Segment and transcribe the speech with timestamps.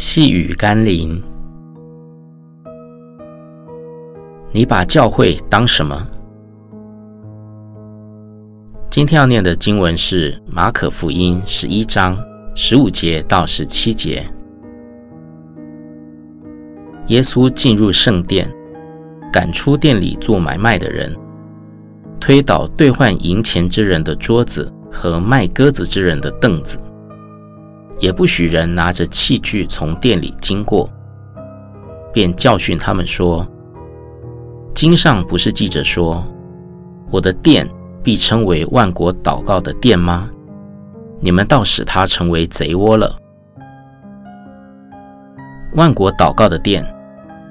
[0.00, 1.20] 细雨甘霖，
[4.52, 6.06] 你把教会当什么？
[8.88, 12.16] 今天要念的经文是马可福音十一章
[12.54, 14.24] 十五节到十七节。
[17.08, 18.48] 耶稣进入圣殿，
[19.32, 21.12] 赶出店里做买卖的人，
[22.20, 26.78] 推倒兑换银钱之人的桌子和卖鸽子之人的凳子。
[28.00, 30.88] 也不许人拿着器具从店里经过，
[32.12, 33.46] 便教训他们说
[34.72, 36.24] ：“经上不是记着说，
[37.10, 37.68] 我的殿
[38.02, 40.30] 必称为万国祷告的殿吗？
[41.20, 43.16] 你们倒使它成为贼窝了。
[45.74, 46.86] 万国祷告的殿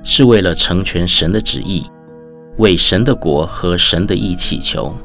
[0.03, 1.85] 是为了成全神的旨意，
[2.57, 4.95] 为神的国和神的义祈求，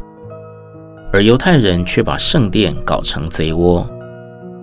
[1.12, 3.84] 而犹太人却把圣殿搞成贼窝。”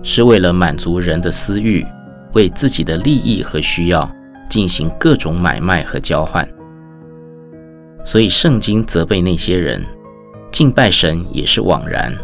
[0.02, 1.86] 是为了满足人的私欲，
[2.32, 4.10] 为自己的利益和需要
[4.48, 6.48] 进行各种买卖和交换。
[8.02, 9.84] 所以圣经责备那些人，
[10.50, 12.16] 敬拜神也是枉然，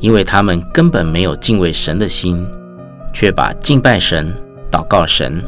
[0.00, 2.46] 因为他们根本没有敬畏神的心，
[3.12, 4.34] 却把敬拜神、
[4.70, 5.42] 祷告神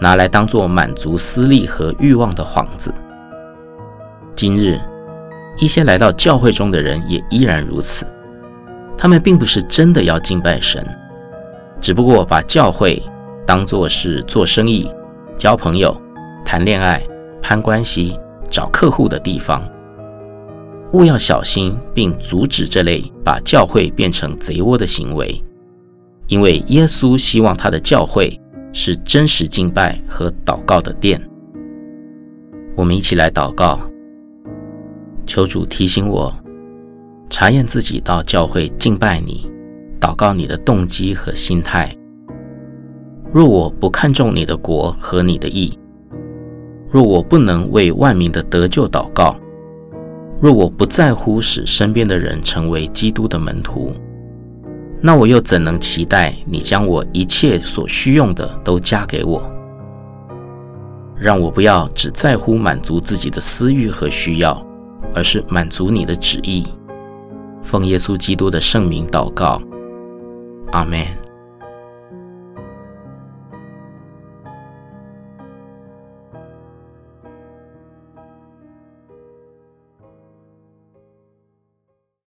[0.00, 2.90] 拿来当做满足私利和欲望的幌子。
[4.34, 4.80] 今日
[5.58, 8.06] 一些来到教会中的人也依然如此。
[9.00, 10.86] 他们并不是真的要敬拜神，
[11.80, 13.02] 只不过把教会
[13.46, 14.92] 当作是做生意、
[15.38, 15.98] 交朋友、
[16.44, 17.02] 谈恋爱、
[17.40, 18.14] 攀关系、
[18.50, 19.66] 找客户的地方。
[20.92, 25.42] 务要小心，并阻止这类把教会变成贼窝的行为，
[26.26, 28.38] 因为耶稣希望他的教会
[28.70, 31.18] 是真实敬拜和祷告的殿。
[32.76, 33.80] 我们一起来祷告，
[35.24, 36.34] 求主提醒我。
[37.30, 39.48] 查验自己到教会敬拜你、
[40.00, 41.88] 祷告你的动机和心态。
[43.32, 45.78] 若我不看重你的国和你的义，
[46.90, 49.36] 若我不能为万民的得救祷告，
[50.40, 53.92] 若我不在乎使身边的人成为基督的门徒，
[55.00, 59.40] 那我又怎能期待你将我一切所需用的都加给我？
[61.16, 64.60] 让我不要只在乎满足自己的私欲和需要，
[65.14, 66.66] 而是满足你的旨意。
[67.70, 69.62] 奉耶稣基督的圣名祷告，
[70.72, 71.19] 阿门。